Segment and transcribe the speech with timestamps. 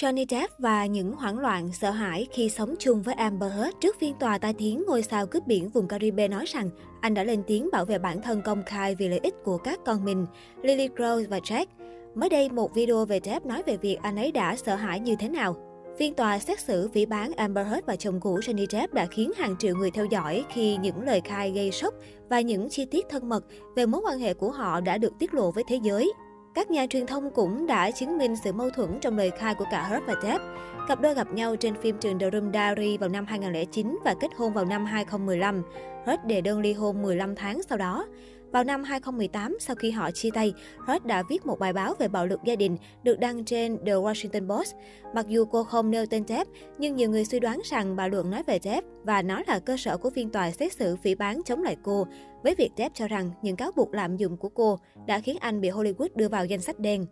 [0.00, 3.96] Johnny Depp và những hoảng loạn, sợ hãi khi sống chung với Amber Heard trước
[4.00, 7.42] phiên tòa tai tiếng ngôi sao cướp biển vùng Caribe nói rằng anh đã lên
[7.46, 10.26] tiếng bảo vệ bản thân công khai vì lợi ích của các con mình,
[10.62, 11.66] Lily Rose và Jack.
[12.14, 15.16] Mới đây, một video về Depp nói về việc anh ấy đã sợ hãi như
[15.16, 15.56] thế nào.
[15.98, 19.32] Phiên tòa xét xử phỉ bán Amber Heard và chồng cũ Johnny Depp đã khiến
[19.36, 21.94] hàng triệu người theo dõi khi những lời khai gây sốc
[22.28, 23.44] và những chi tiết thân mật
[23.76, 26.12] về mối quan hệ của họ đã được tiết lộ với thế giới.
[26.54, 29.64] Các nhà truyền thông cũng đã chứng minh sự mâu thuẫn trong lời khai của
[29.70, 30.44] cả Herb và Depp.
[30.88, 34.28] Cặp đôi gặp nhau trên phim trường The Room Diary vào năm 2009 và kết
[34.36, 35.62] hôn vào năm 2015.
[36.06, 38.06] Herb đề đơn ly hôn 15 tháng sau đó.
[38.52, 40.52] Vào năm 2018, sau khi họ chia tay,
[40.86, 43.92] Heard đã viết một bài báo về bạo lực gia đình được đăng trên The
[43.92, 44.74] Washington Post.
[45.14, 46.44] Mặc dù cô không nêu tên Jeff,
[46.78, 49.76] nhưng nhiều người suy đoán rằng bà luận nói về Jeff và nó là cơ
[49.76, 52.06] sở của phiên tòa xét xử phỉ bán chống lại cô,
[52.42, 55.60] với việc Jeff cho rằng những cáo buộc lạm dụng của cô đã khiến anh
[55.60, 57.06] bị Hollywood đưa vào danh sách đen.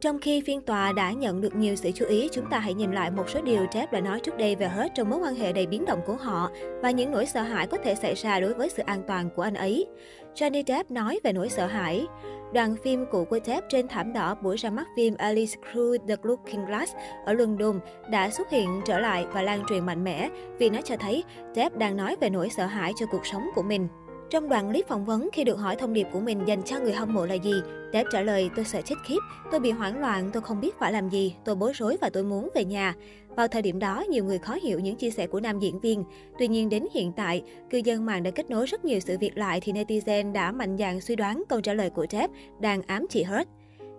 [0.00, 2.92] Trong khi phiên tòa đã nhận được nhiều sự chú ý, chúng ta hãy nhìn
[2.92, 5.52] lại một số điều Jeff đã nói trước đây về hết trong mối quan hệ
[5.52, 6.50] đầy biến động của họ
[6.82, 9.42] và những nỗi sợ hãi có thể xảy ra đối với sự an toàn của
[9.42, 9.86] anh ấy.
[10.34, 12.06] Johnny Depp nói về nỗi sợ hãi.
[12.54, 16.16] Đoàn phim cũ của Depp trên thảm đỏ buổi ra mắt phim Alice Through the
[16.22, 16.92] Looking Glass
[17.26, 20.96] ở London đã xuất hiện trở lại và lan truyền mạnh mẽ vì nó cho
[20.96, 21.24] thấy
[21.54, 23.88] Depp đang nói về nỗi sợ hãi cho cuộc sống của mình.
[24.30, 26.92] Trong đoạn clip phỏng vấn khi được hỏi thông điệp của mình dành cho người
[26.92, 27.54] hâm mộ là gì,
[27.92, 29.18] Depp trả lời tôi sợ chết khiếp,
[29.50, 32.22] tôi bị hoảng loạn, tôi không biết phải làm gì, tôi bối rối và tôi
[32.22, 32.94] muốn về nhà.
[33.28, 36.04] Vào thời điểm đó, nhiều người khó hiểu những chia sẻ của nam diễn viên.
[36.38, 39.38] Tuy nhiên đến hiện tại, cư dân mạng đã kết nối rất nhiều sự việc
[39.38, 43.06] lại thì netizen đã mạnh dạn suy đoán câu trả lời của Depp đang ám
[43.10, 43.48] chỉ hết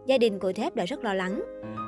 [0.09, 1.41] Gia đình của Depp đã rất lo lắng.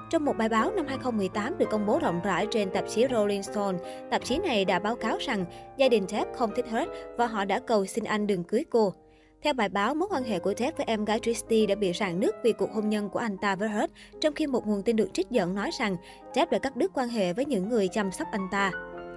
[0.10, 3.44] Trong một bài báo năm 2018 được công bố rộng rãi trên tạp chí Rolling
[3.44, 3.78] Stone,
[4.12, 5.46] tạp chí này đã báo cáo rằng
[5.78, 8.94] gia đình Depp không thích hết và họ đã cầu xin anh đừng cưới cô.
[9.42, 12.20] Theo bài báo, mối quan hệ của Depp với em gái Tristy đã bị rạn
[12.20, 13.92] nứt vì cuộc hôn nhân của anh ta với Hurt,
[14.22, 15.98] trong khi một nguồn tin được trích dẫn nói rằng
[16.36, 18.72] Depp đã cắt đứt quan hệ với những người chăm sóc anh ta.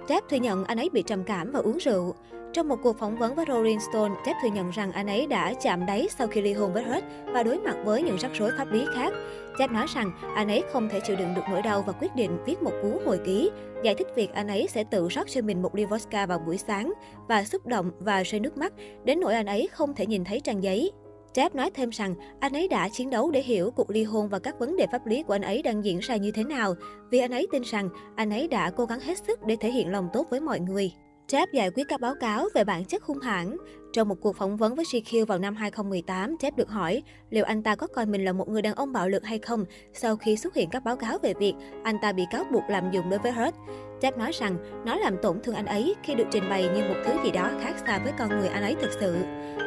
[0.09, 2.13] Depp thừa nhận anh ấy bị trầm cảm và uống rượu.
[2.53, 5.53] Trong một cuộc phỏng vấn với Rolling Stone, Depp thừa nhận rằng anh ấy đã
[5.61, 7.03] chạm đáy sau khi ly hôn với Hurt
[7.33, 9.13] và đối mặt với những rắc rối pháp lý khác.
[9.59, 12.37] Depp nói rằng anh ấy không thể chịu đựng được nỗi đau và quyết định
[12.45, 13.51] viết một cuốn hồi ký,
[13.83, 16.57] giải thích việc anh ấy sẽ tự rót cho mình một ly vodka vào buổi
[16.57, 16.93] sáng
[17.27, 20.39] và xúc động và rơi nước mắt, đến nỗi anh ấy không thể nhìn thấy
[20.39, 20.91] trang giấy.
[21.35, 24.39] Depp nói thêm rằng anh ấy đã chiến đấu để hiểu cuộc ly hôn và
[24.39, 26.75] các vấn đề pháp lý của anh ấy đang diễn ra như thế nào,
[27.11, 29.91] vì anh ấy tin rằng anh ấy đã cố gắng hết sức để thể hiện
[29.91, 30.91] lòng tốt với mọi người.
[31.27, 33.57] Depp giải quyết các báo cáo về bản chất hung hãn.
[33.95, 37.63] Trong một cuộc phỏng vấn với GQ vào năm 2018, Depp được hỏi liệu anh
[37.63, 40.37] ta có coi mình là một người đàn ông bạo lực hay không sau khi
[40.37, 43.19] xuất hiện các báo cáo về việc anh ta bị cáo buộc lạm dụng đối
[43.19, 43.55] với Hurt.
[44.01, 46.95] Depp nói rằng nó làm tổn thương anh ấy khi được trình bày như một
[47.05, 49.17] thứ gì đó khác xa với con người anh ấy thực sự.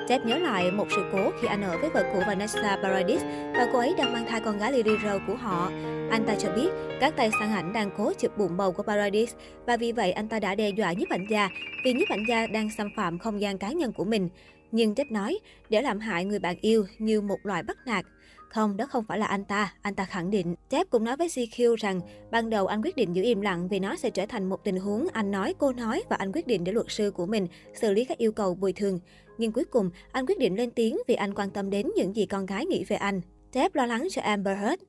[0.08, 3.22] Depp nhớ lại một sự cố khi anh ở với vợ cũ Vanessa Paradis
[3.54, 5.70] và cô ấy đang mang thai con gái Lily Rose của họ.
[6.10, 6.68] Anh ta cho biết
[7.00, 9.34] các tay săn ảnh đang cố chụp bụng bầu của Paradis
[9.66, 11.48] và vì vậy anh ta đã đe dọa nhiếp ảnh gia
[11.84, 14.17] vì nhiếp ảnh gia đang xâm phạm không gian cá nhân của mình.
[14.72, 18.04] Nhưng Depp nói, để làm hại người bạn yêu như một loại bắt nạt.
[18.48, 20.54] Không, đó không phải là anh ta, anh ta khẳng định.
[20.70, 23.78] Depp cũng nói với GQ rằng ban đầu anh quyết định giữ im lặng vì
[23.78, 26.64] nó sẽ trở thành một tình huống anh nói, cô nói và anh quyết định
[26.64, 29.00] để luật sư của mình xử lý các yêu cầu bồi thường.
[29.38, 32.26] Nhưng cuối cùng, anh quyết định lên tiếng vì anh quan tâm đến những gì
[32.26, 33.20] con gái nghĩ về anh.
[33.52, 34.82] Depp lo lắng cho Amber Heard.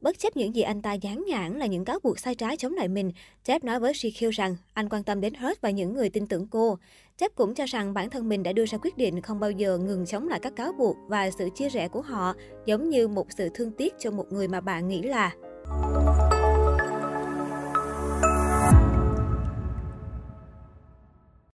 [0.00, 2.74] Bất chấp những gì anh ta dán nhãn là những cáo buộc sai trái chống
[2.74, 3.12] lại mình,
[3.44, 6.46] Jeff nói với GQ rằng anh quan tâm đến hết và những người tin tưởng
[6.50, 6.78] cô.
[7.18, 9.78] Jeff cũng cho rằng bản thân mình đã đưa ra quyết định không bao giờ
[9.78, 12.34] ngừng chống lại các cáo buộc và sự chia rẽ của họ,
[12.66, 15.32] giống như một sự thương tiếc cho một người mà bạn nghĩ là